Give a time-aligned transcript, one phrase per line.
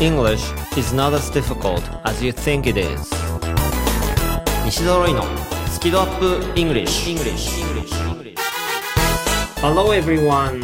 [0.00, 3.10] English is not as difficult as you think it is.
[4.64, 5.24] 西澤ロイの
[5.72, 7.58] スキドアップ English, English.
[7.60, 8.38] English.
[9.60, 10.62] Hello everyone.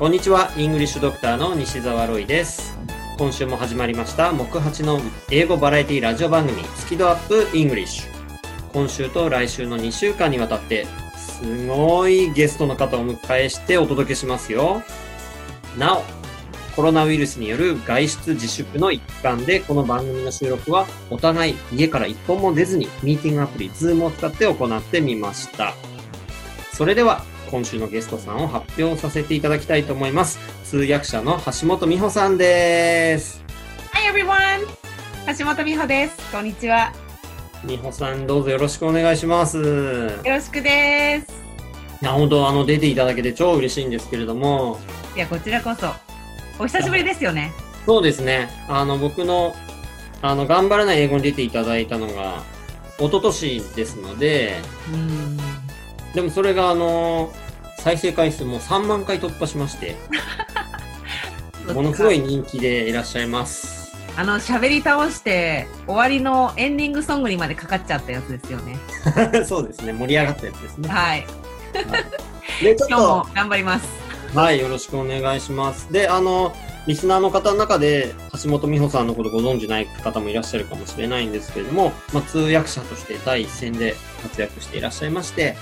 [0.00, 0.50] こんにちは。
[0.56, 2.76] イングリッシュドクターの西澤ロイです。
[3.18, 4.32] 今週も始まりました。
[4.32, 8.08] 木八の英語バラエティラジオ番組スキドアップ English
[8.72, 10.86] 今週と来週の2週間にわたって
[11.16, 14.82] すごいゲストの方をお迎えしてお届けしますよ。
[15.78, 16.19] なお
[16.76, 25.74] コロナウイルスによる外出自粛の一環で、この番組の収録はお互い家から一本も出ずにミーティングアプリ Zoom を使って行ってみました。
[26.72, 30.38] それでは、今週のゲストさんを発表させていただきたいと思います。
[30.64, 33.44] 通訳者の橋本美穂さんです。
[33.92, 34.66] Hi everyone!
[35.38, 36.32] 橋本美穂です。
[36.32, 36.92] こんにちは。
[37.64, 39.58] 美穂さん、どうぞよろしくお願いします。
[39.58, 39.62] よ
[40.24, 41.32] ろしくです。
[42.00, 44.78] いや、本当あの、出ていただけて超嬉しいんですけれども、
[45.16, 46.09] いや、こちらこそ。
[46.60, 47.52] お久しぶりですよね。
[47.86, 48.50] そうですね。
[48.68, 49.56] あの、僕の、
[50.20, 52.42] あの、頑張らない英語に出ていただいたのが、
[52.98, 54.58] 一昨年ですので、
[54.92, 55.38] うん。
[56.14, 57.32] でもそれがあの、
[57.78, 59.96] 再生回数も3万回突破しまして、
[61.72, 63.96] ものすごい人気でいらっしゃいます。
[64.16, 68.76] あの、喋り倒して、終わりのエンディングソングにまでかかっちゃったやつですよね。
[69.46, 69.94] そうですね。
[69.94, 70.88] 盛り上がったやつですね。
[70.90, 71.26] はい。
[72.62, 73.99] で、ちょっ今日もと、頑張ります。
[74.34, 75.92] はい、よろしくお願いします。
[75.92, 76.54] で、あの、
[76.86, 85.56] リスナーの方の中で、橋本美穂さんのことご存知ない方もいらっしゃるかもしれないんですけれども、まあ、通訳者として第一線で活躍していらっしゃいまして、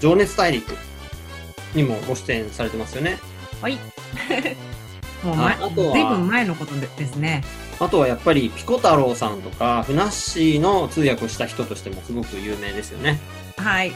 [0.00, 0.74] 情熱大陸
[1.74, 3.18] にもご出演されてますよね。
[3.60, 3.78] はい。
[5.22, 7.44] もう前、ずいぶん前のことでですね。
[7.78, 13.20] あとはやっぱりピコ太郎さんとか、ふなっしーの通訳をした人としてもすごく有名ですよね。
[13.56, 13.92] はい。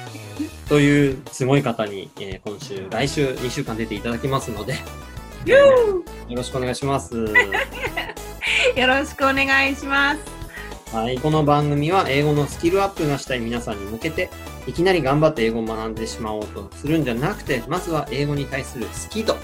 [0.69, 4.75] というすごい方に、えー今週、来週2週間出ていただきますので、
[5.45, 7.15] よよろしくお願いします。
[8.87, 10.95] ろしくお願いします。
[10.95, 14.31] はい、この番組は英語のスキルアップがしたい皆さんに向けて、
[14.67, 19.41] いきなり頑張って英語を学んでしまおうとするんじゃなくて、まずは英語に対する好き度、好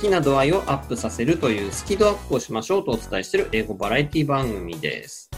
[0.00, 5.30] きな度合いをアップさせるというスキドアップをしましょうとお伝えしている英語バラエティ番組です。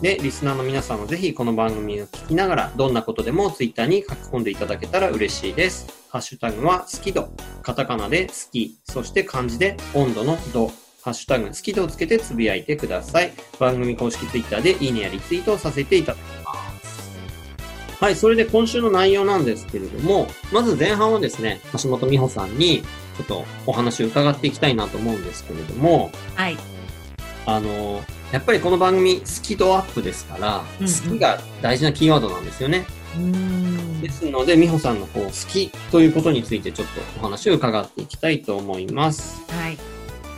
[0.00, 5.88] で、リスナーの皆さんはぜひこの番組を聞きながら、どんなことでもツイッターに書き込んでいただけたら嬉しいです。
[6.08, 7.28] ハッシュタグは好き度、
[7.62, 10.68] カタカナで好き、そして漢字で温度の度、
[11.02, 13.32] ハッシュタグ好き度をつけてつぶやいてください。
[13.58, 17.10] 番組公式ツイッターでいいねやリツイートをさせていただきます。
[18.00, 22.80] はい、それで今週の内容なんですけれども、まず前半はですね、橋本美穂さんに
[23.18, 26.56] ちょっとお話を伺っていきたいなと思うんですけれども、はい。
[27.44, 28.02] あの、
[28.32, 32.86] やっぱりこの番組、好き度アップですから、うんうん好きが大事なキーワードなんですよね。
[34.00, 34.08] で。
[34.08, 39.42] すので、美穂さんのこう好きということについてちょっとお話を伺っていきたいと思います。
[39.50, 39.78] はい。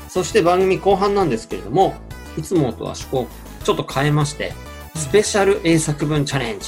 [0.08, 1.94] そして番組後半なんですけれども、
[2.38, 3.28] いつもとは趣向を
[3.62, 4.52] ちょっと変えまして、
[4.94, 6.66] スペシャル英作文チャレンジ。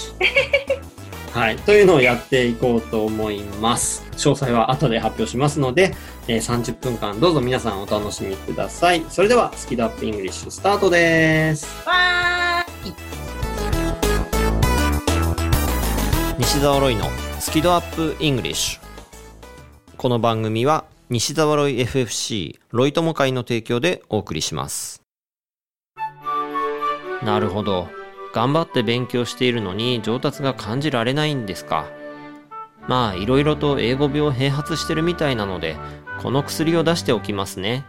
[1.32, 1.56] はい。
[1.56, 4.04] というのをやっていこうと思います。
[4.12, 5.94] 詳細は後で発表しますので、
[6.26, 9.04] えー30分間どうぞ皆さんお楽しみください。
[9.08, 11.66] それでは、スキドアップイングリッシュスタートです。
[11.86, 13.24] わーい。
[16.38, 17.06] 西澤ロイの
[17.40, 18.80] スキドアップイングリッシュ
[19.96, 25.02] この番組は西澤ロイ FFC ロイ友会の提供でお送りします
[27.22, 27.88] なるほど
[28.32, 31.86] 頑張って勉強しているのに上達が感じられないんですか
[32.88, 35.76] まあいろいろと英語病併発してるみたいなので
[36.20, 37.84] この薬を出しておきますね。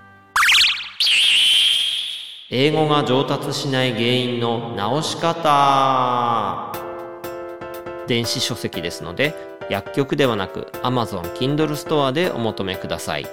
[2.50, 6.72] 英語が上達しない原因の直し方。
[8.08, 9.34] 電子書籍ですので
[9.70, 13.26] 薬局ではなく Amazon Kindle ストアでお求めください。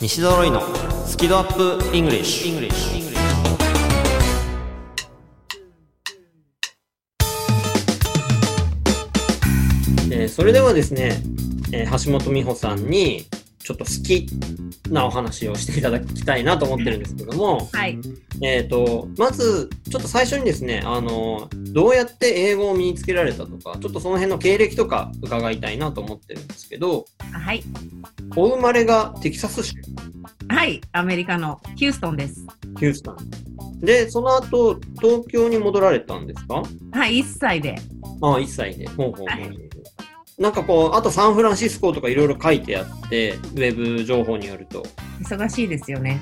[0.00, 0.60] 西澤ロイの
[1.06, 3.13] スキドアップイングリッシュ。
[10.34, 11.22] それではですね、
[11.72, 13.24] えー橋本美穂さんに
[13.60, 14.26] ちょっと好き
[14.90, 17.96] なお話をしていただきたいなと思ってるんですけども、はい。
[18.42, 27.62] えっ、と、まず、ちょっと最初にですね、あの、どうやって英語を身につけられたとか、ちょっとその辺の経歴とか伺いたいなと思ってるんですけど、はい。
[28.34, 29.76] お生まれがテキサス州、
[30.48, 30.80] はい。
[30.90, 32.44] アメリカのヒューストンです。
[32.80, 33.16] ヒューストン。
[33.80, 36.64] で、その後、東京に戻られたんですか？
[36.90, 37.20] はい。
[37.20, 37.76] 1歳で。
[38.20, 38.88] ああ、1歳で。
[38.88, 39.26] ほうほうほう。
[39.26, 39.63] はい
[40.38, 44.84] なんかこう、あとサンフランシスコとかいろいろ書いてあって、ウェブ情報によると。
[45.20, 46.20] 忙しいですよね。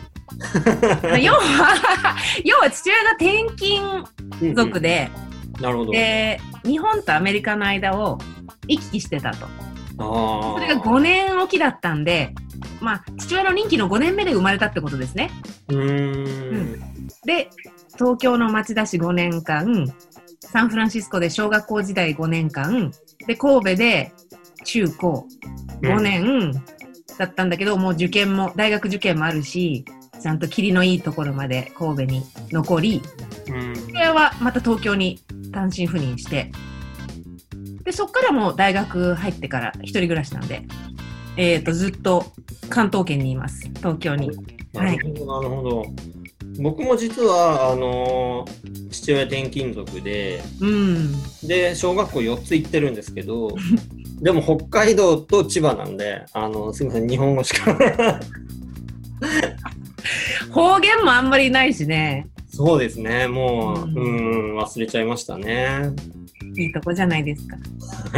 [1.03, 4.05] まあ要は、 要は父親が転勤
[4.41, 5.11] うんうん族で、
[5.61, 5.93] なるほど。
[5.93, 8.19] で、日本とアメリカの間を
[8.69, 9.47] 行き来してたと。
[9.47, 9.49] あ
[9.99, 10.55] あ。
[10.55, 12.35] それが5年おきだったんで、
[12.81, 15.31] まあ、父親の任期の5年目で生まれたってことですね。
[15.69, 17.09] うーん。
[17.25, 17.49] で、
[17.97, 19.87] 東京の町田市5年間、
[20.41, 22.93] サンフランシスコで小学校時代5年間、
[23.27, 24.13] で、神戸で
[24.65, 25.27] 中高
[25.83, 26.53] 5年
[27.19, 29.85] だったんだけど、もう受験も、大学受験もあるし、
[30.21, 33.03] ちゃんと霧のいいところまで神戸に残り、
[33.49, 33.73] うん。
[34.15, 35.19] はまた東京に
[35.53, 36.53] 単身赴任して、
[37.83, 40.63] で、そっからもう大学入ってから一人暮らしなんで、
[41.37, 42.27] えっ、と、ずっと
[42.69, 43.69] 関東圏にいます。
[43.77, 44.31] 東京に。
[44.73, 45.85] なるほど、なるほど。
[46.59, 51.13] 僕も実は、あのー父親転勤族で、うん。
[51.43, 53.57] で、小学校4つ行ってるんですけど、
[54.23, 57.77] でも北海道と千葉なんで、あの、すみません、日本語しか。
[60.53, 62.29] 方言もあんまりないしね。
[62.49, 65.91] そうですね、もう、うんうん、忘れちゃいましたね。
[66.55, 67.57] いいとこじゃないですか。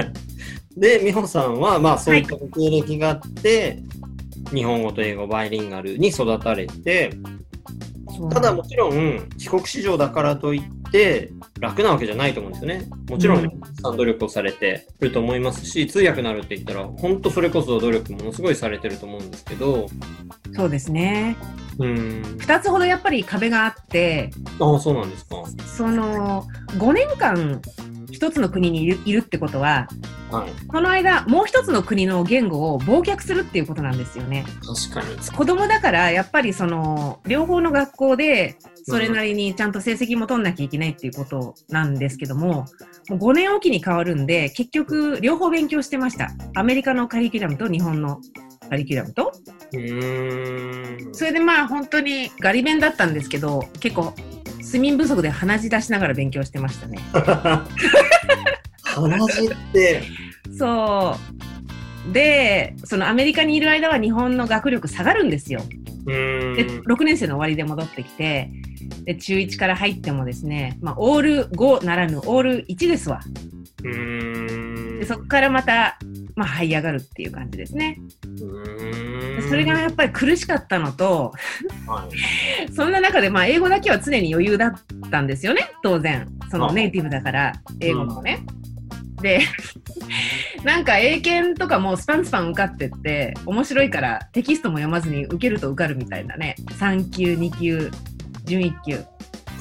[0.76, 3.78] で、美穂さんは、まあ、そういったご経歴があって、
[4.52, 7.12] 日本語と英語バイリンガルに育たれて、
[8.31, 12.88] ただもちろん、帰国子女だからといって、楽なわけじゃないと思うんですよね。
[13.08, 19.88] もちろん、うんたくさん努力をされてると思いますし、通訳になるって言ったら、本当それこそ努力ものすごいされてると思うんですけど、
[20.55, 21.37] そうですね。
[21.78, 22.37] うん。
[22.38, 24.31] 二つほどやっぱり壁があって、
[24.61, 25.43] ああ、そうなんですか。
[25.66, 26.46] その、
[26.78, 27.61] 5年間
[28.25, 29.87] 一つの国にいるってことは、
[30.31, 30.50] はい。
[30.73, 34.47] その間、もう一つの国の言語を忘却するっていうことなんですよね。
[34.91, 35.19] 確かに。
[35.19, 42.67] 子供だから、やっぱりその、両方の学校で、それなりにちゃんと成績も取んなきゃいけないっていうことなんですけども、も
[43.11, 46.31] う5年おきに変わるんで、結局、両方勉強してました。
[46.55, 48.21] アメリカのカリキュラムと日本の
[48.71, 49.32] カリキュラムと。
[51.12, 54.15] それでまあ本当にガリ勉だったんですけど、結構、
[54.65, 56.99] 睡眠不足で鼻血出しながら勉強してましたね。
[59.55, 60.02] って、
[60.56, 61.17] そ
[62.08, 62.12] う。
[62.12, 65.61] で、そのアメリカにいる間は日本の学力下がるんですよ。
[66.06, 66.81] で、ん。
[66.82, 68.50] 6年生の終わりで戻ってきて、
[69.05, 73.20] で、中1から入ってもですね、まあ、オール5ならぬオール1ですわ。
[73.82, 74.99] うーん。
[75.00, 75.99] でそこからまた、
[76.37, 77.99] まあ、這い上がるっていう感じですね。
[79.49, 81.32] それがやっぱり苦しかったのと、
[81.87, 82.08] は
[82.69, 82.73] い。
[82.73, 84.75] そんな中で、まあ、英語だけは常に余裕だっ
[85.11, 86.26] たんですよね、当然。
[86.50, 88.44] そのあネイティブだから、英語もね。
[89.25, 89.41] で、
[90.65, 96.55] なんか英検とかもスパンスパン受かってって、面白いからテキストも読まずに受けると受かるみたいなね。
[96.79, 97.91] 3級、2級、
[98.44, 98.97] 準1級。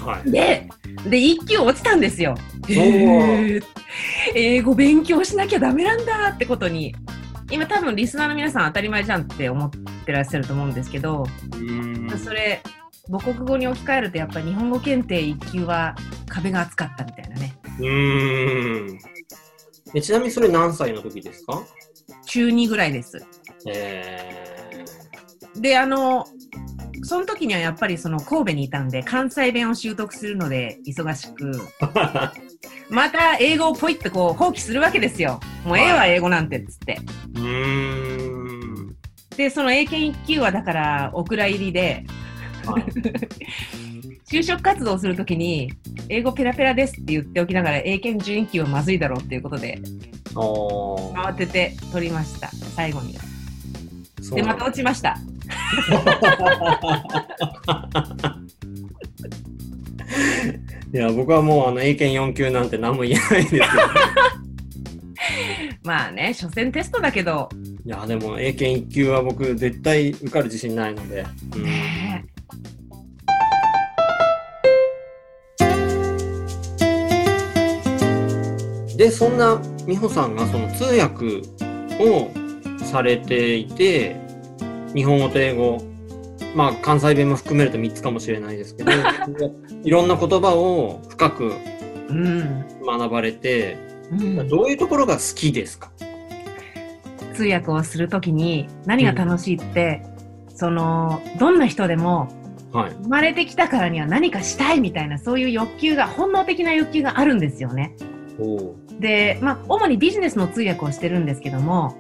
[0.06, 0.30] はい。
[0.30, 0.68] で、
[1.10, 2.36] で、1級落ちたんですよ。
[2.64, 3.64] ーへー
[4.36, 6.94] 英語勉強しなきゃダメなんだってことに。
[7.50, 9.70] 今多分リスナーの皆さん当たり前じゃんって思っ
[10.06, 11.26] てらっしゃると思うんですけど。
[12.24, 12.62] それ
[13.12, 15.94] 母国語に置き換えるとやっぱり日本語検定1級は
[16.30, 19.13] 壁が厚かったみたいなねうーん。
[19.96, 21.64] えちなみにそれ何歳の時ですか？
[22.26, 23.24] 中2ぐらいです。
[23.68, 24.86] え
[25.56, 26.26] であの
[27.04, 31.44] その時にはやっぱりその神戸にいたんで関西弁を習得するので忙しく。
[31.82, 32.32] ー。
[32.90, 35.40] また英語をポイってこう放棄するわけですよ。
[35.66, 36.98] もうええわ英語なんてっつって。
[37.36, 38.96] うーん。
[39.38, 42.06] でその英検1級はだからお蔵入りで。
[42.66, 42.84] はい。
[44.34, 45.72] 就職活動をするときに
[46.10, 49.80] 英語ペラペラですって言っておきながら英検準1級はまずいだろうっていうことで。
[50.34, 52.50] 慌てて取りました。
[52.76, 53.16] 最後に
[54.32, 55.20] でまた落ちました。
[60.92, 63.66] いや、僕はもうあの英検4級なんて何も言えないんですけど。
[65.86, 67.50] まあね所詮テストだけど。
[67.86, 71.24] いや、でも英検1級は僕絶対受かる自信ないので。
[71.56, 71.64] うん。
[71.64, 72.26] ね
[78.98, 81.42] で、そんな美穂さんがその通訳
[82.00, 82.32] を
[82.86, 84.16] されていて、
[84.94, 85.82] 日本語と英語、
[86.56, 88.92] まあ関西弁も含めると3つかもしれないですけど、
[89.84, 91.54] いろんな言葉を深く
[92.10, 93.78] うん、学ばれて、
[94.12, 95.92] うん、どういうところが好きですか？
[97.34, 100.04] 通訳をするときに何が楽しいって、
[100.56, 102.30] そのどんな人でも
[102.72, 102.92] はい。
[103.04, 107.96] 生まれてきたからには何かしたいみたいなそういう欲求が本能的な欲求があるんですよね。
[109.00, 111.98] で、まあ、主にビジネスの通訳をしてるんですけども、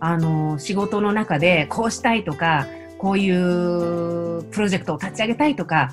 [0.00, 2.66] あの、仕事の中でこうしたいとか、
[2.98, 5.90] こういうプロジェクトを立ち上げたいとか、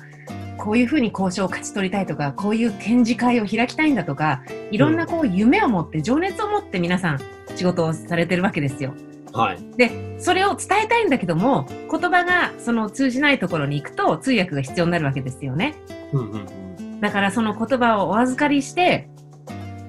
[0.58, 7.20] こういうふうに交渉を勝ち取りたいとか、こういう展示会を開きたいんだとか、いろんなこう夢を持って、情熱を持って皆さん
[7.56, 8.94] 仕事をされてるわけですよ。
[9.32, 9.58] はい。
[9.76, 15.74] で、それを伝えたいんだけども、言葉がその通じないところに行くと通訳が必要になるわけですよね。
[16.12, 16.72] うんうんうん
[17.02, 19.08] だからその言葉をお預かりして、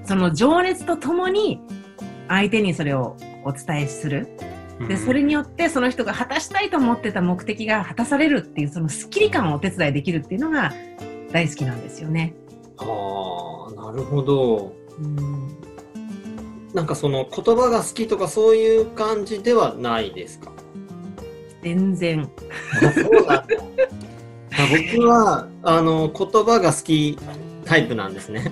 [0.05, 1.61] その情熱とともに、
[2.27, 4.27] 相手にそれをお伝えする。
[4.87, 10.73] で、それによってその人が果たしたいと思ってた目的が果たされるっていう、そのスッキリ感をお手伝いできるっていうのが
[11.31, 12.33] 大好きなんですよね。
[12.77, 12.85] ああ、
[13.75, 14.73] なるほど。
[14.99, 15.57] うん
[16.73, 20.51] なんかその言葉が好きとかそういう感じではないですか？
[21.61, 22.27] 全然。
[22.83, 23.45] あそうなんだあ
[24.97, 27.17] 僕はあの言葉が好き
[27.65, 28.51] タイプなんですね。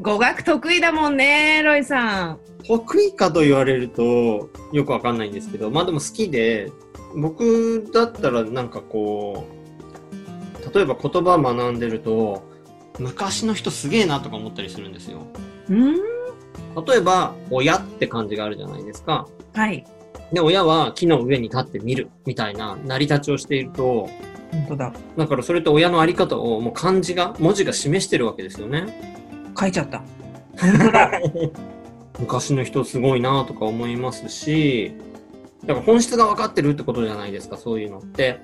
[0.00, 2.38] 語学得意だもんね、ロイさん。
[2.66, 6.72] 得意かと言われるとよくわかんないんですけど、まあでも好きで、
[7.14, 12.42] 僕だったらなんかこう、例えば言葉学んでると、
[12.98, 15.26] 昔の人すげえなとか思ったりするんですよ。
[15.68, 15.96] うん
[16.86, 19.26] 例えば、親って感じがあるじゃないですか。
[19.54, 19.84] はい。
[20.32, 24.08] で、親は木の上に立って見るみたいな成り立ちをしていると、
[24.50, 24.92] 本当だ。
[25.18, 29.19] だからそれって親のあり方をもう漢字が、文字が示してるわけですよね。
[29.60, 30.02] 書いちゃった。
[30.58, 31.10] 本当だ。
[32.18, 34.94] 昔の人すごいなとか思いますし、
[35.62, 38.40] だから本質が分かってるってことじゃないですか、そういうのって。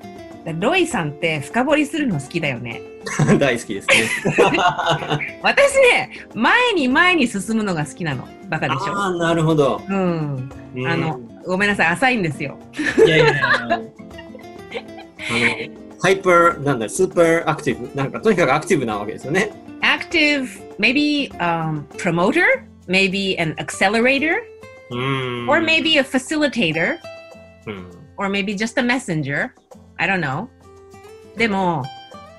[0.60, 2.80] ロイさんって深掘りするの好きだよね。
[3.40, 3.94] 大好きですね。
[5.42, 8.28] 私ね、前に前に進むのが好きなの。
[8.48, 8.92] バカでしょ。
[8.92, 9.82] ああ、なるほど。
[9.88, 10.50] うん。
[10.76, 12.58] うんあの、ごめんなさい、浅いんですよ。
[13.04, 13.46] いやいやいや。
[13.48, 13.84] あの、
[16.00, 17.90] ハイパー、なんだ、スーパーアクティブ。
[17.94, 19.50] なんか、とにかくアクティブなわけですよね。
[19.80, 24.36] active, maybe um, promoter, maybe an accelerator,
[24.90, 25.48] うん。
[25.48, 26.98] or maybe a facilitator,
[27.66, 27.90] うん。
[28.16, 29.50] or maybe just a messenger.
[29.96, 30.48] I don't know.
[31.36, 31.82] でも、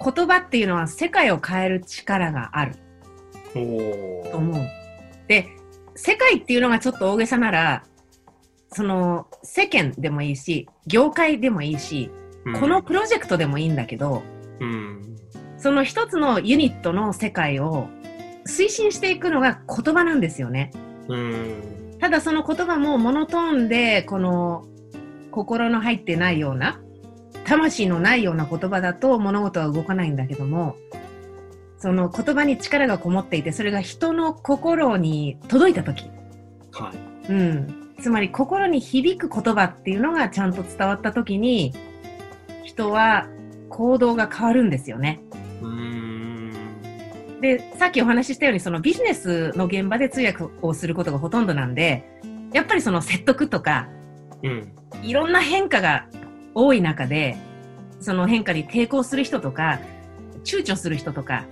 [0.04, 2.76] 言葉っていうのは世界を変える力がある
[3.54, 3.60] と
[4.38, 4.68] 思う。
[5.28, 5.48] で、
[5.96, 7.84] 世界っていうのがちょっと大げさなら、
[8.72, 12.12] その世間でもいいし、業界でもいいし、
[12.60, 14.24] この、プロジェクトでもいいんだけど、
[14.60, 15.18] うん。
[15.58, 17.88] その一つのユニットの世界を
[18.48, 20.72] 推進していくのが言葉なんですよね。
[21.08, 21.98] うん。
[22.00, 24.66] ただその言葉もモノトーンで、この
[25.32, 26.80] 心の入ってないような、
[27.46, 30.76] 魂のないような言葉だと物事は動かないんだけども、
[31.78, 36.10] その言葉に力がこもっていて、それが人の心に届いたとき、
[36.72, 36.92] は
[37.30, 37.32] い。
[37.32, 37.94] うん。
[38.00, 41.74] つまり心に響く言葉っていうのがちゃんと伝わったときに、
[42.64, 43.28] 人は
[43.70, 45.22] 行動が変わるんですよね。
[47.38, 47.42] うん。
[47.42, 52.04] で、さっきお話ししたように、そのビジネスの現場で通訳をすることがほとんどなんで、
[52.54, 53.88] やっぱりその説得とか、
[54.44, 54.72] うん。
[55.04, 56.08] いろんな変化が
[56.54, 57.38] 多い中で、
[58.00, 59.80] その変化に抵抗する人とか、
[60.44, 61.46] 躊躇する人とか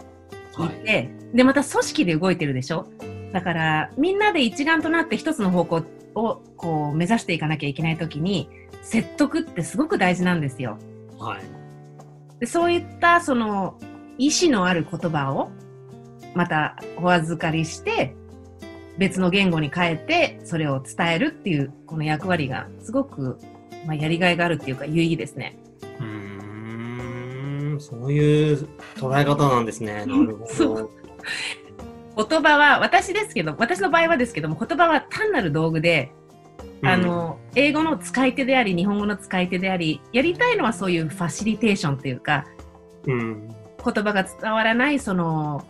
[0.58, 0.70] いはい。
[0.86, 2.88] て、で、また組織で動いてるでしょ？
[3.34, 5.84] だから、みんなで一丸となって一つの方向
[6.15, 8.50] をこう目指していかなきゃいけないときに、
[8.82, 10.77] 説得ってすごく大事なんですよ。
[11.20, 11.42] はい。
[12.39, 13.80] でそういったその
[14.18, 15.50] 意志のある言葉を
[16.36, 18.15] またお預かりして
[18.98, 23.39] 別の言語に変えてそれを伝えるっていうこの役割がすごく、
[23.86, 25.58] まあ、やりがいがあるっていうか有意義ですね。
[26.00, 27.80] うーん。
[27.80, 30.06] そういう捉え方なんですね。
[30.08, 30.92] なるほそど。
[32.30, 36.12] 言葉は私ですけど私の場合はですけども言葉は単なる道具で、
[36.82, 42.46] あの英語の使い手であり日本語の使い手でありやりたいのはそういうファシリテーションっていうか
[43.06, 43.50] うん。
[43.84, 45.65] 言葉が伝わらないその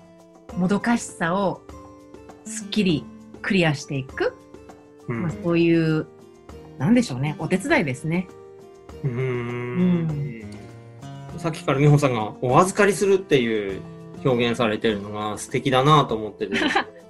[0.57, 1.61] もどかしさを
[2.45, 3.05] すっきり
[3.41, 4.35] クリアしていく、
[5.07, 5.23] うん。
[5.23, 6.07] まあ、そういう
[6.77, 8.27] なんでしょうねお手伝いですね。
[9.03, 10.45] うーん
[11.37, 13.81] さっきから美穂さんがお預かりするっていう
[14.23, 16.57] 表現されてるのが素敵だなと思ってる。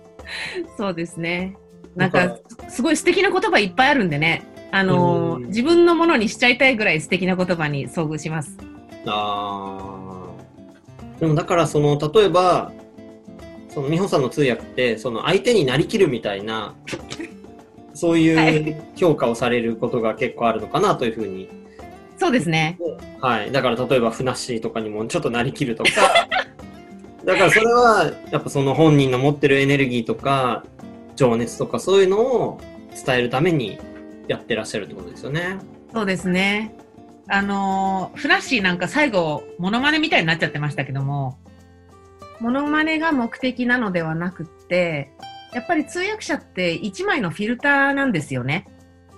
[0.78, 1.58] そうですね。
[1.96, 2.40] なんだか
[2.70, 4.44] すごい素敵な言葉いっぱいあるんでね。
[4.72, 8.58] あのうん自分のものにしちゃいたいぐらい素敵な言葉に遭遇します。
[9.06, 12.74] あーでもだからその例えば
[13.76, 16.74] その美穂さんの通訳ってその相手になりきるみたいな
[17.94, 21.50] そうはいいう評価をされることが結構あるのかなというふうに
[22.18, 22.80] そうですね。
[23.20, 23.52] はい。
[23.52, 25.90] だから例えば、ふなっしーとかにもちょっとなりきるとか、
[27.26, 30.64] だからそれは、やっぱその本人の持ってるエネルギーとか、
[31.16, 32.62] 情熱とかそういうのを
[33.06, 33.80] 伝えるために
[34.28, 35.58] やってらっしゃるってことですよね。
[35.94, 36.74] そうですね。
[37.28, 41.38] あのフラッシーなんか最後モノマネみたいになっちゃってましたけども、
[42.40, 45.12] モノマネが目的なのではなくって、
[45.54, 48.68] やっぱり通訳者って一枚のフィルターなんですよね。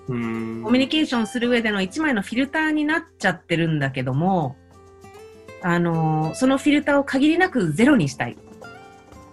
[0.07, 4.55] コミュニケーションする上での一枚のフィルターになっちゃってるんだけども、
[5.61, 8.37] あのそのフィルターを限りなくゼロにしたい。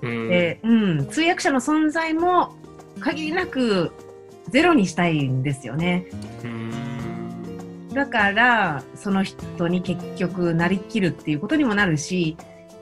[0.03, 0.69] うんで、う
[1.03, 2.57] ん、通訳者の存在も
[3.01, 3.93] 限りなく
[4.49, 6.07] ゼロにしたいんですよね。
[7.93, 12.37] だから、その人に結局なりきるっていうことにもなるし、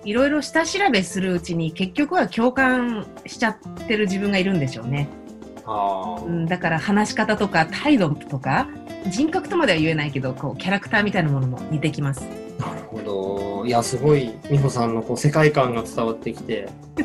[0.05, 5.09] いろいろ下調べするうちに結局は共感しちゃってる自分がいるんでしょうね。
[5.65, 6.23] ああ。
[6.23, 8.69] うん、だから話し方とか態度とか
[9.09, 12.21] 人格とまでは言えないけどこうキャラクターみたいなものも似てきます。
[12.59, 13.67] なるほど。
[13.67, 16.69] いや、すごい、美穂さんのこう世界観が伝わってきて。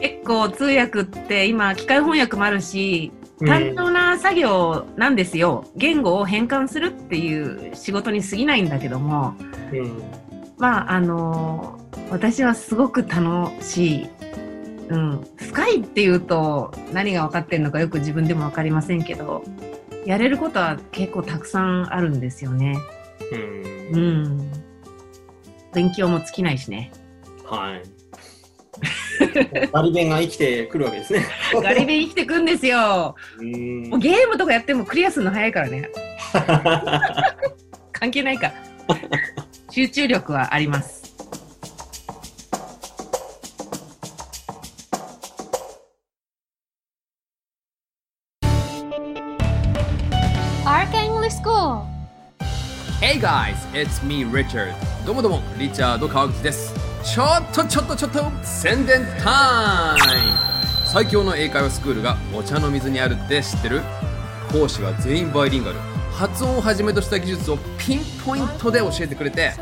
[0.00, 3.10] 結構通訳って今機械翻訳もあるし
[3.40, 9.34] うん単調な作業なんですよ、言語を変換するっていう仕事に過ぎないんだけども
[9.72, 10.02] うん。
[10.58, 11.78] まああの
[12.10, 14.08] 私はすごく楽しい、
[14.88, 19.44] うん、深いっていうと何が分かってるのかよく自分でも分かりませんけど
[20.04, 22.78] やれることは結構たくさんあるんですよね。
[23.32, 24.52] うんうん。
[25.74, 26.90] 勉強も尽きないしね。
[27.44, 27.82] はい。
[29.72, 31.26] ガリ弁が生きてくるわけですね。
[31.62, 33.14] ガリ弁生きてくんですよ。
[33.38, 35.90] うんもうゲームとかやってもクリアするの早いからね。
[37.92, 38.52] 関係ないか。
[39.78, 41.14] 集中力はあります。
[50.64, 51.84] Arca English School.
[53.00, 54.74] Hey guys, it's me Richard.
[55.06, 56.74] どうもどうもリチャード川口です。
[57.04, 60.38] ちょっとちょっとちょっと宣伝タイム。
[60.92, 63.82] 最強の英会話スクールがお茶の水にあるって知ってる？
[64.50, 65.78] 講師は全員バイリンガル。
[66.10, 69.52] 発音をはじめとした技術をピンポイントで教えてくれて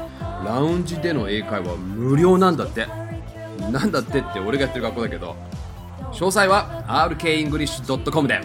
[0.44, 2.86] ラウンジでの英会話無料なんだって
[3.70, 5.36] なんだってって俺がやってる学校だけど
[6.12, 8.40] 詳細は rkenglish.com で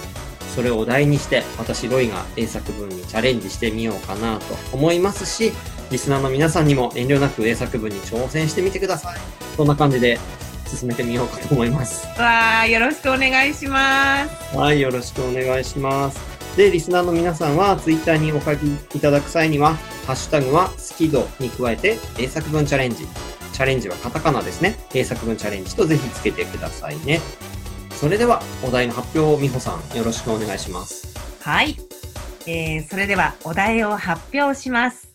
[0.54, 5.52] それをお題にして私ロイが英作文にチャレンジしてみようかなと思いますし
[5.90, 9.18] リスナーの皆さんにも遠慮なく英作文に挑戦してみてください
[9.57, 10.18] そんな感じで
[10.66, 14.57] 進めてみようかと思いますわあ、よろしくお願いします。
[14.57, 16.20] はい、よろしくお願いします。
[16.57, 19.74] で、リスナーの皆さんは、ツイッターにお書きいただく際には、
[20.07, 23.07] ハッシュタグは、スキドに加えて、英作文チャレンジ。
[23.53, 24.76] チャレンジはカタカナですね。
[24.94, 27.20] 英作文チャレンジとぜひつけてくださいね。
[27.92, 31.14] それでは、お題の発表を美穂さん、よろしくお願いします。
[31.40, 31.76] はい。
[32.46, 35.10] えー、それではお題を発表します。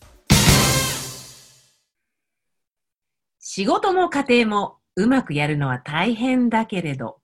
[3.56, 7.22] 仕事も家庭もうまくやるのは大変だけれど、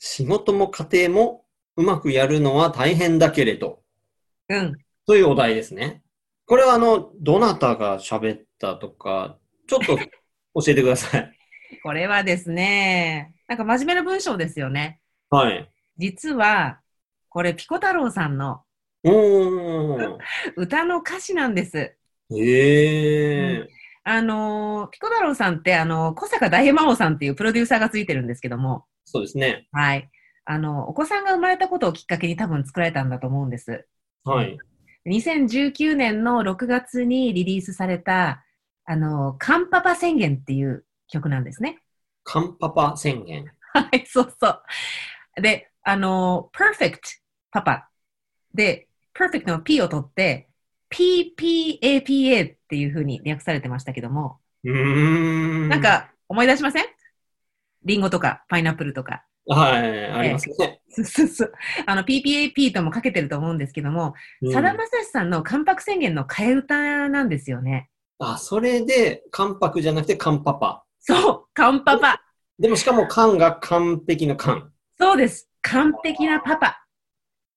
[0.00, 1.44] 仕事も家庭も
[1.76, 3.78] うまくやるのは大変だけれど、
[4.48, 4.72] うん。
[5.06, 6.02] というお題ですね。
[6.44, 9.96] これは、あの、どなたが喋ったとか、ちょっと
[10.60, 11.32] 教えてください。
[11.84, 14.98] これはですね、なんか真面目な文章ですよね。
[15.30, 15.70] はい。
[15.98, 16.80] 実は、
[17.28, 18.62] これピコ太郎さんの。
[20.56, 21.94] 歌の歌詞なんです。
[22.32, 29.66] ええあのーピコ太郎さんって、あの小坂大魔王さんっていうプロデューサーがついてるんですけども、そうですね。
[29.72, 30.10] はい。
[30.44, 33.86] あの、お子さんが生まれたことをきっかけに多分作られたんだと思うんです。
[34.24, 34.58] はい。
[35.06, 38.44] 2019年の6月にリリースされた、
[38.84, 41.78] あの、カンパパ宣言っていう曲なんですね。
[42.24, 43.46] カンパパ宣言。
[43.72, 44.62] はい、そうそう。
[45.40, 46.98] で、あの、perfect
[47.50, 47.90] パパ。
[48.54, 50.48] で、perfect の P を取って、
[50.90, 55.68] PPAPA っていう風に略されてましたけども、うーん。
[55.70, 56.84] なん、か思い出しません？
[57.84, 59.24] リンゴとかパイナップルとか。
[59.46, 60.82] はい、ありますね。
[60.90, 61.52] そうそうそう
[61.86, 67.88] あの PPAP ともかけてると思うんですけども、うんさだまさしさんの関白宣言の替え歌なんですよね。
[68.18, 70.84] あ、それで、関白じゃなくて、カンパパ。
[70.98, 72.20] そう、カンパパ。
[72.58, 74.72] でも、しかも、カンが完璧のカン。
[74.98, 75.48] そうです。
[75.62, 76.84] 完璧なパパ。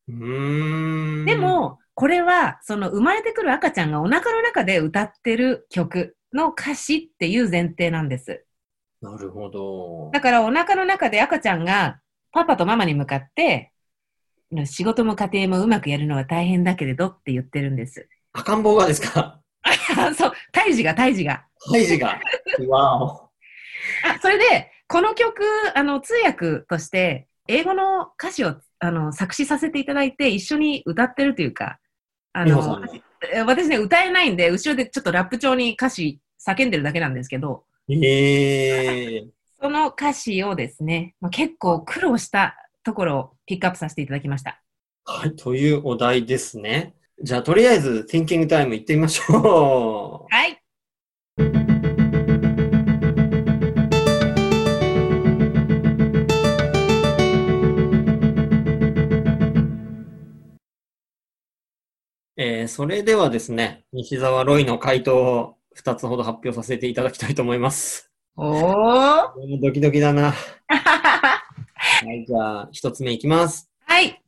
[0.08, 1.26] うーん。
[1.26, 8.44] で、も、これは、その生まれてくる赤ちゃんがお腹の中で歌ってる曲の歌詞っていう前提なんです。
[9.04, 10.10] なるほど。
[10.12, 12.00] だからお腹の中で赤ちゃんが
[12.32, 13.72] パパとママに向かって、
[14.66, 18.10] 仕事も家庭もうまくやるのは大変だけれどって言ってるんです。
[18.34, 19.40] 赤ん坊がですか？
[20.18, 21.46] そう、胎児が、胎児が。
[21.72, 22.20] ハイジが。
[22.68, 23.30] わお。
[24.10, 25.44] あ、それで、この曲、
[25.76, 31.78] あの、通訳として、英語の歌詞を、あの、作詞させていただいて、一緒に歌ってるというか、
[32.34, 32.82] あの
[33.46, 39.28] 私ね、歌えないんで、後ろでちょっとラップ調に歌詞叫んでるだけなんですけど、ええ
[39.62, 44.62] その歌詞をですね、まあ、結構苦労したところをピックアップさせていただきました。
[45.06, 46.96] はい、というお題ですね。
[47.22, 50.34] じゃあ、とりあえず、Thinking Time 行ってみましょう。
[50.34, 50.61] はい。
[62.44, 68.12] えーそれではですね、西澤ロイの回答を2つほど発表させていただきたいと思います。
[68.36, 69.28] おー。
[69.62, 70.34] ドキドキだな。
[70.68, 71.44] は
[72.12, 73.70] い、じゃあ、1つ目いきます。
[73.86, 74.20] はい。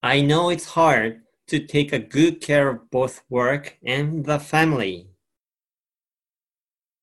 [0.00, 5.06] I know it's hard to take a good care of both work and the family.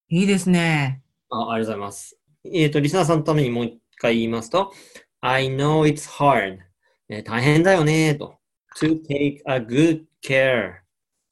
[0.10, 1.02] いいですね。
[1.30, 2.20] あありがとうございます。
[2.44, 4.74] えっ、と、リスナーさんのためにもう一回言いますと、
[5.22, 6.66] I know it's hard.
[7.10, 8.36] えー大変だよねと。
[8.78, 10.74] to take a good care.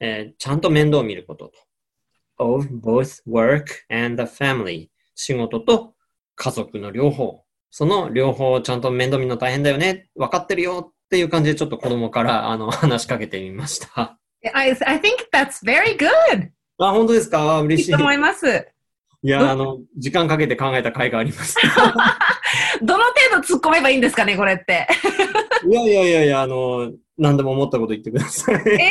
[0.00, 1.52] えーちゃんと面倒を見ることと。
[2.38, 4.88] of both work and the family.
[5.14, 5.94] 仕事と
[6.36, 7.42] 家族の両方。
[7.70, 10.08] その両方をちゃんと面倒見るの大変だよね。
[10.16, 14.18] 分かってるよっていう感じでちょっと子供からあの話しかけてみました。
[14.52, 16.50] I, I think that's very good!
[16.78, 17.60] あ、本当ですか？
[17.62, 18.02] 嬉しいいいと。
[18.02, 18.68] 思います。
[19.22, 21.56] いや、あの、時間かけて考えた回があります。
[22.82, 24.86] どの程度突っ込めばいいんですかね、これって。
[25.68, 28.54] いやいやいやいや、あの、何でも思ったこと言ってください。
[28.66, 28.90] ええ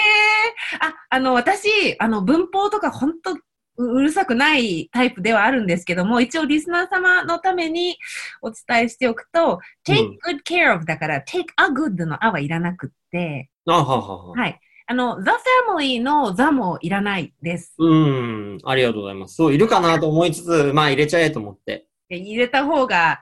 [0.80, 3.34] あ、あの、私、あの、文法とか本当
[3.78, 7.98] ううるさくないタイプではあるんですけども、一応リスナー様のために
[8.42, 14.32] お伝えしておくと、take うん good care of だから、take a good のあはいらなくって、あははは。
[14.32, 14.60] はい。
[14.86, 15.30] あの、the
[15.68, 17.74] family の the もいらないです。
[17.80, 19.36] うん、ありがとうございます。
[19.36, 21.88] そう、いるかなと思いつつ、まあ入れちゃえと思って。
[22.10, 23.22] で入れた方が、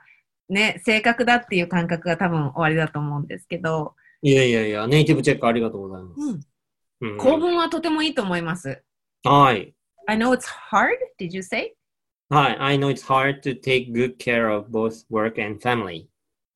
[0.52, 6.20] ね、正確だっていう感覚が多分終わりだと思うんですけど、いやいやいや、ネイティブチェックありがとうございます。
[6.20, 8.84] うん、うん構文はとてもいいと思います。
[9.24, 9.74] はい。
[10.08, 11.74] I know it's hard, did you say?
[12.30, 12.58] はい。
[12.60, 16.08] I know it's hard to take good care of both work and family.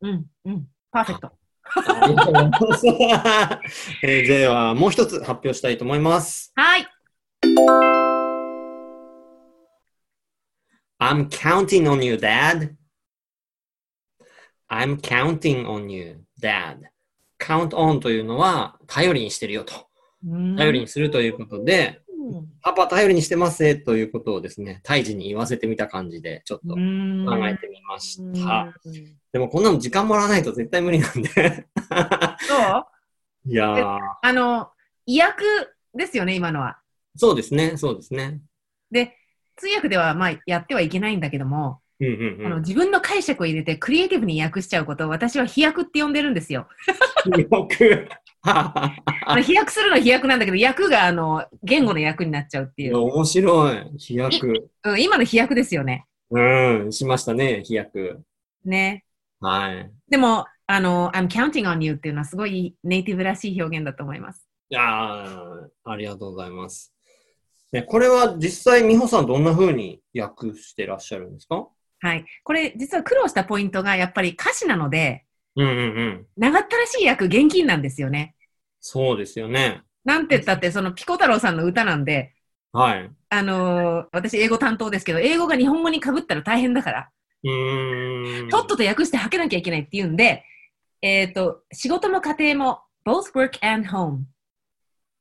[0.02, 1.32] うん、うん、パーフェクト。
[4.04, 6.52] えーでは、もう一つ発表したいと思います。
[6.56, 6.86] はい。
[11.00, 12.76] I'm counting on you, Dad.
[14.76, 16.80] I'm counting on you, Dad.
[17.40, 19.74] count on というのは、頼りにしてるよと。
[20.58, 22.06] 頼りにするということで、うん
[22.60, 28.74] パパ頼りにしてますねということをですね、胎児に言わせてみた感じで、ちょっと考えてみました。
[29.32, 31.30] でもこんなの時間もらわないと絶対無理なんで。
[31.30, 32.56] そ
[33.46, 33.46] う？
[33.48, 34.72] いやー、あの、
[35.06, 35.44] 意訳
[35.94, 36.80] ですよね、今のは。
[37.16, 38.42] そうですね、そうですね。
[38.90, 39.16] で、
[39.58, 42.46] 通訳ではまあやってはいけないんだけども、うんうんうん。
[42.46, 46.68] あの自分の解釈を入れてクリエイティブに訳しちゃうことを私は飛躍って呼んでるんですよ。
[47.26, 48.10] よく。
[48.44, 48.94] あ
[49.36, 52.98] の飛躍するの飛躍なんだけど、訳があの言語の訳になっちゃうっていう。
[52.98, 53.78] 面白い。
[53.98, 54.70] 飛躍。
[54.84, 56.06] うん、今の飛躍ですよね。
[56.30, 58.22] うん、しましたね、飛躍。
[58.64, 59.04] ね。
[59.40, 59.92] はい。
[60.10, 64.48] でも、あの、I'm counting on you っていうのはすごいネイティブらしい表現だと思います。
[64.70, 66.92] いやーありがとうございます。
[67.72, 71.68] ね、これは実際、美穂さんどんな風に訳してらっしゃるんですか？
[72.06, 72.26] はい。
[72.44, 76.26] これ実は苦労したポイントがやっぱり歌詞なので、うんうんうん。
[76.38, 78.36] 長ったらしい訳現金なんですよね。
[78.80, 79.82] そうですよね。
[80.04, 82.36] なんて言ったって、そのピコ太郎さんの歌なんで、
[82.72, 83.10] はい。
[83.30, 87.10] あのー私英語担当ですけど、英語が日本語に被ったら大変だから、
[87.44, 88.50] うーん。
[88.50, 90.44] とっとと訳して吐けなきゃいけないっていうんで、
[91.02, 94.26] えっ、と、仕事も家庭も、both work and home。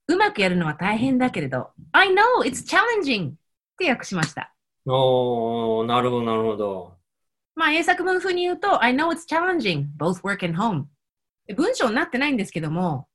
[0.08, 3.34] うまくやるのは大変だけれど、I know it's challenging っ
[3.78, 4.53] て訳しました。
[4.86, 6.94] おー、なるほど、なるほど。
[7.54, 10.84] まあ、英作文風に言うと、I know it's challenging, both work and home。
[11.46, 13.08] で文章になってないんですけども、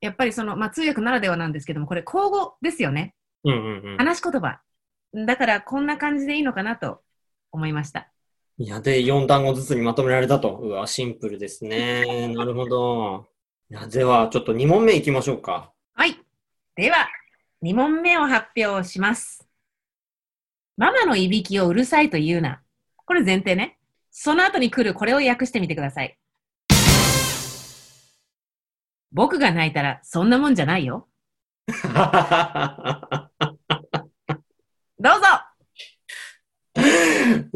[0.00, 3.14] やっぱりその、まあ、通訳ならではなんですけども、これ、口語ですよね。
[3.44, 3.96] うんうんうん。
[3.96, 4.60] 話し言葉。
[5.14, 7.02] だから、こんな感じでいいのかなと
[7.52, 8.10] 思いました。
[8.58, 10.56] いや、で、4単語ずつにまとめられたと。
[10.56, 12.28] うわ、シンプルですね。
[12.28, 13.26] なるほど。
[13.70, 15.72] いやでは、ちょっと2問目いきましょうか。
[15.94, 16.18] はい。
[16.74, 17.08] では、
[17.62, 19.45] 2問目を発表します。
[20.76, 22.60] ママのいびきをうるさいと言うな。
[22.96, 23.78] これ前提ね。
[24.10, 26.18] その後に来るこれを訳してみてください。
[29.10, 31.08] 僕が泣いたらそんなもんじゃないよ。
[34.98, 35.26] どうぞ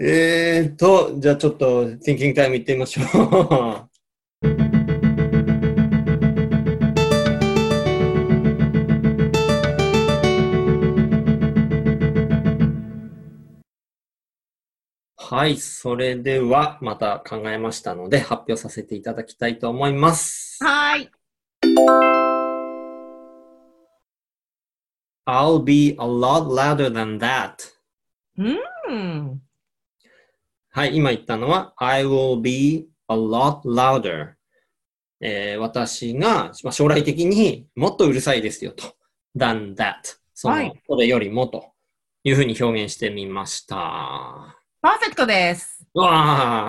[0.03, 3.90] えーと、じゃあちょっと、Thinking Time 行ってみましょう。
[15.33, 20.59] はい、それではまた考えましたので発表させていただきたいと思います。
[20.61, 21.09] はい。
[25.25, 27.53] I'll be a lot louder than that.
[28.37, 28.43] う
[28.93, 29.41] ん。
[30.73, 34.33] はい、今言ったのは I will be a lot louder.
[35.21, 38.97] えー私がまあ将来的にもっとうるさいですよと。
[39.37, 39.95] than that.
[40.35, 41.71] その、はいそれよりもと
[42.25, 44.60] いうふうに表現してみました。
[44.83, 45.85] パーフェクトです。
[45.95, 46.09] うわ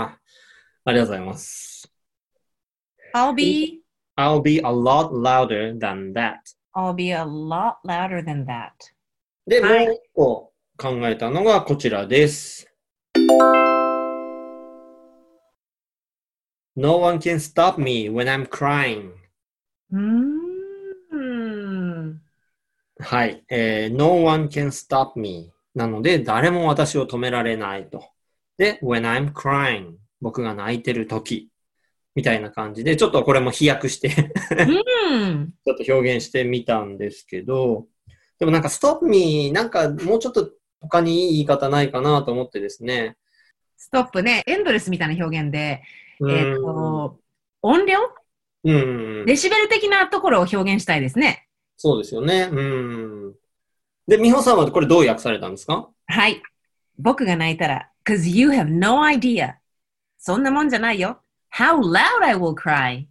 [0.02, 0.18] あ、
[0.84, 1.90] ありがとうございます。
[3.16, 3.84] I'll be,
[4.18, 6.40] I'll be a lot louder than that.
[6.76, 8.72] I'll be a lot louder than that.
[9.48, 12.68] で、はいもう一個考えたのがこちらです。
[16.76, 19.12] No one can stop me when I'm crying.
[23.00, 23.42] はい。
[23.50, 25.54] えー No one can stop me.
[25.76, 28.10] なので、誰も私を止められないと。
[28.58, 29.96] で、when I'm crying.
[30.22, 31.50] 僕が泣いてる時。
[32.14, 34.10] みたいな感じで、ちょっとこれも飛躍して
[34.52, 35.54] うん。
[35.66, 37.88] ちょっと表現してみたんですけど、
[38.38, 43.16] でもなんか stop me なんかもうちょっと他にいい言い方ないかなと思ってですね。
[43.78, 45.82] ストップね、エンドレスみたいな表現で、
[46.20, 47.20] うんえっ、と、
[47.62, 47.98] 音量？
[48.64, 49.26] うん。
[49.26, 51.48] デシベル的なところを表現したいですね。
[51.78, 52.50] そうですよね。
[52.52, 53.36] うん。
[54.12, 56.44] で、美穂さんはこれどう訳されたんですかはい。
[57.00, 59.54] 僕が泣いたら、cause you have no idea.
[60.18, 61.22] そんなもんじゃないよ。
[61.56, 63.06] How loud I will cry.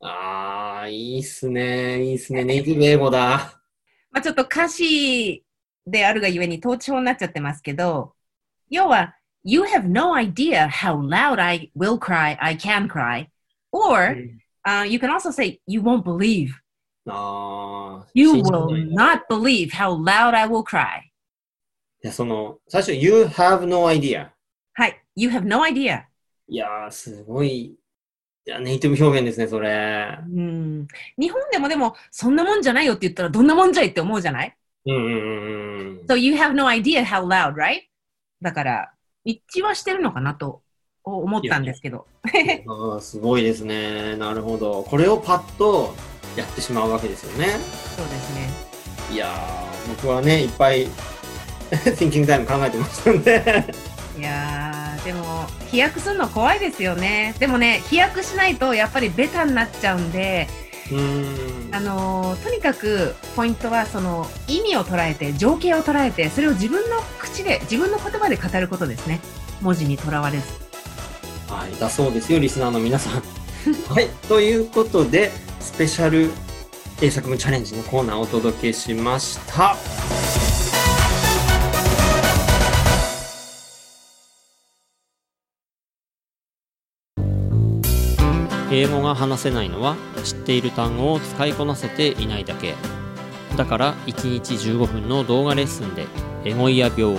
[0.00, 2.02] ああ、いいっすね。
[2.04, 2.42] いいっすね。
[2.42, 3.60] ネイティブ英語だ。
[4.10, 5.44] まあちょっと歌詞
[5.86, 8.14] であるがゆえに統治法になっちゃってますけど、
[8.68, 13.28] 要は、You have no idea how loud I will cry, I can cry.
[13.70, 14.16] Or,
[14.66, 16.50] uh, you can also say, You won't believe.
[17.12, 18.06] ああ。
[18.14, 21.00] You will not believe how loud I will cry.
[22.02, 24.28] いや、その、最初、you have no idea。
[24.74, 25.02] はい。
[25.16, 26.04] You have no idea.
[26.48, 27.48] いやー、すごい。
[27.50, 27.76] い
[28.46, 30.18] や、ネイティブ表現ですね、それ。
[30.34, 30.88] うん。
[31.18, 34.56] 日本でもでも、そんなもんじゃないよって言ったら、どんなもんじゃいって思うじゃない？
[34.86, 36.06] うんうんうんうん。
[36.08, 37.82] So you have no idea how loud, right?
[38.40, 38.92] だから、
[39.24, 40.62] 一致はしてるのかなと
[41.04, 42.06] 思ったんですけど。
[42.24, 44.16] あーすごいですね。
[44.16, 44.82] なるほど。
[44.84, 45.94] これをパッと
[46.36, 47.58] やってしまうわけですよね。
[47.96, 48.50] そうですね。
[49.12, 50.86] いやー、僕はね、いっぱい
[51.70, 53.64] Thinking Time 考えてましたんで。
[54.18, 57.34] いやー、でも、飛躍するの怖いですよね。
[57.38, 60.48] でもね、飛躍しないとやっぱりベタになっちゃうんで、
[60.90, 61.74] うーん。
[61.74, 69.20] あのーとにかくポイントはその意味を捉えて、情景を捉えて、それを自分の口で、自分の言葉で語ることですね。
[69.60, 70.44] 文字にとらわれず。
[71.48, 73.22] はい、だそうですよ、リスナーの皆さん。
[73.92, 76.30] はい、ということで、スペシャル
[77.02, 79.76] 英作文チャレンジのコーナーをお届けしました。
[88.72, 92.76] 英語が話せないのは知っている単語を使いこなせていないだけ
[93.56, 96.06] だから1日15分の動画レッスンで
[96.44, 97.16] エゴイヤ病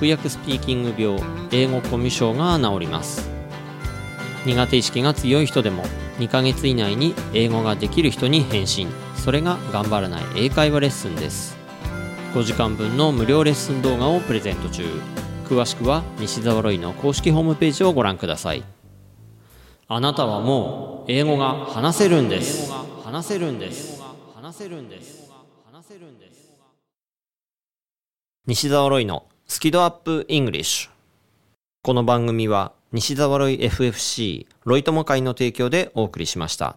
[0.00, 1.20] 直訳スピーキング病
[1.52, 3.28] 英語コミュ障が治ります
[4.46, 5.84] 苦手意識が強い人でも
[6.18, 8.88] 2ヶ月以内に英語ができる人に返信。
[9.16, 11.56] それが頑張らない英会話レッスンです。
[12.34, 14.84] 5時間分の無料レッスン動画をプレゼント中。
[15.48, 18.64] 詳しくは西澤ロイの公式ホームページをご覧ください。
[19.88, 22.72] あなたはもう英語が話せるんです。
[23.04, 24.02] 話せるんです。
[24.34, 25.30] 話せるんです。
[25.70, 26.56] 話せるんです。
[28.46, 30.90] 西澤ロイのスキドアップイングリッシュ。
[31.82, 36.76] この番組は西澤ロイ FFC ロイ友会の提供でお送りしました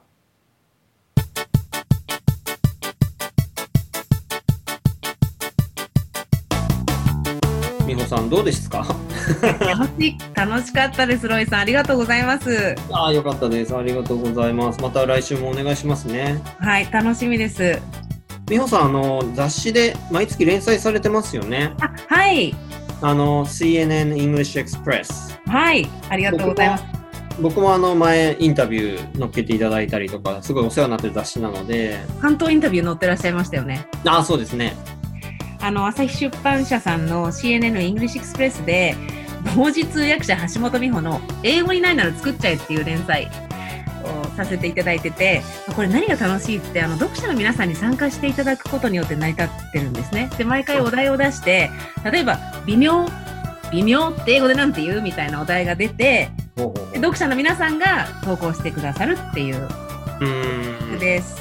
[7.86, 8.84] 美穂さん、どうですか？
[9.62, 11.60] 楽し楽しかったです、ロイさん。
[11.60, 12.76] ありがとうございます。
[12.92, 13.78] ああ、よかったです。
[13.78, 14.82] ありがとうございます。
[14.82, 16.42] また来週もお願いしますね。
[16.60, 17.80] はい、楽しみです。
[18.50, 21.76] 美穂さん、あの、雑誌で毎月連載されてますよね。
[21.80, 22.56] あ、はい、
[23.02, 25.38] あの、CNN English Express。
[25.50, 26.86] はい、ありがとうございます。
[27.40, 33.88] 僕もあの前インタビュー載っけていただいたりとか、すごいお世話になってる雑誌なので、巻頭インタビュー載ってらっしゃいましたよね。
[34.06, 34.76] ああ、そうですね。
[35.60, 38.96] あの、朝日出版社さんの CNN イングリッシュエクスプレスで、
[39.56, 43.30] 同時通訳者橋本美穂の英語にないなら作っちゃえっていう連載
[44.04, 45.44] をさせていただいてて、
[45.76, 50.30] これ何が楽しいって、あの、読者の皆さんに参加していただくことによって成り立ってるんですね。
[50.38, 51.70] で、毎回お題を出して、
[52.10, 53.08] 例えば、微妙、
[53.72, 56.30] 微妙って英語でなんて言うみたいなお題が出て、
[56.96, 61.00] 読者の皆さんが投稿してくださるっていううーん。
[61.00, 61.38] です。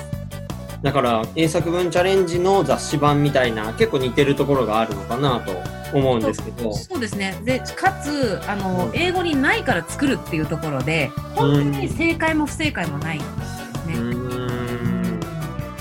[0.83, 5.53] だから、英作文チャレンジの雑誌版みたいな、結構似てるところがあるのかなと
[5.97, 6.73] 思うんですけど。
[6.75, 7.35] そうですね。
[7.45, 13.95] で、かつ、あのう、ん英語にないから作るっていうところで、本当に正解も不正解もないんですうね。
[13.95, 15.21] ーん。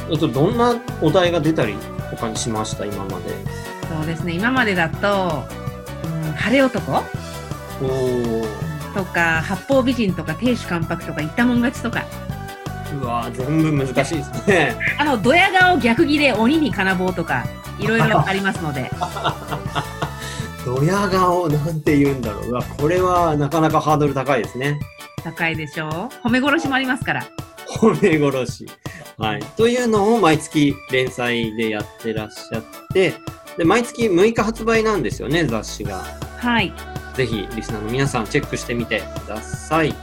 [0.10, 1.76] えっと、どんなお題が出たり
[2.12, 3.65] 他にしました、今まで？
[4.06, 4.34] そうですね。
[4.34, 5.44] 今までだと、
[6.04, 7.04] うん、晴れ男？
[8.94, 12.06] とか、八方美人とか、亭主関白とか、言ったもん勝ちとか、
[13.02, 14.76] うわー全部難しいですね。
[15.00, 17.46] あの、ドヤ顔逆ギレ鬼に金棒とか、
[17.80, 18.92] いろいろありますので、
[20.64, 22.50] ドヤ顔なんて言うんだろう。
[22.50, 24.80] うわ、これはなかなかハードル高いですね。
[25.24, 26.28] 高いでしょう。
[26.28, 27.26] 褒め殺しもありますから。
[27.68, 28.68] 褒め殺し。
[29.18, 29.40] はい。
[29.58, 32.64] というのを毎月連載でやってらっしゃっ
[32.94, 33.16] て、
[33.58, 36.04] で、毎月6日発売なんですよね、雑誌が。
[36.38, 36.74] はい。
[37.16, 39.96] ぜひ、リスナーの皆さん、チェックしてみてください。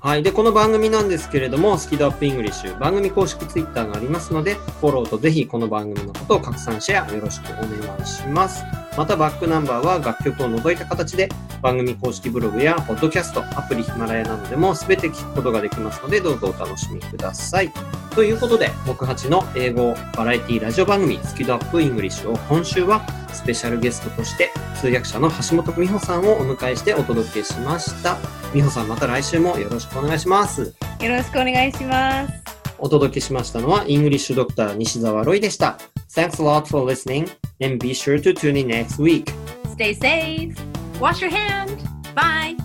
[0.00, 0.22] はい。
[0.22, 8.62] で、この番組なんですけれども、スキドアップイングリッシュ、番組公式ツイッターがありますので、フォローとぜひこの番組のことを拡散シェアよろしくお願いします。
[8.98, 11.30] また、バックナンバーは楽曲を除いた形で、
[11.62, 17.72] 番組公式ブログや、ポッドキャスト、アプリヒマラヤなどでも全て聞くことができますので、どうぞお楽しみください。
[18.14, 28.16] ということで、木八の英語バラエティラジオ番組、好き度 Up English を今週はスペシャルゲストとして通訳者の橋本美穂さんをお迎えしてお届けしました。
[28.54, 30.62] 美穂さんまた来週もよろしくお願いします。
[30.62, 32.32] よろしくお願いします。
[32.78, 35.78] お届けしましたのは English Doctor 西澤ロイでした。
[36.14, 37.28] Thanks a lot for listening
[37.60, 39.32] and be sure to tune in next week.
[39.74, 40.54] Stay safe.
[41.00, 41.78] Wash your hand.
[42.14, 42.56] Bye.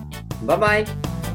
[0.45, 1.28] Bye bye!